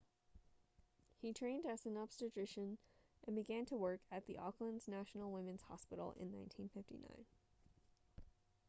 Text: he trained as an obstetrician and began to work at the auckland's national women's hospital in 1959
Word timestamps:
he 1.21 1.31
trained 1.31 1.63
as 1.67 1.85
an 1.85 1.95
obstetrician 1.95 2.79
and 3.27 3.35
began 3.35 3.67
to 3.67 3.77
work 3.77 4.01
at 4.11 4.25
the 4.25 4.35
auckland's 4.35 4.87
national 4.87 5.31
women's 5.31 5.61
hospital 5.61 6.15
in 6.19 6.31
1959 6.31 7.25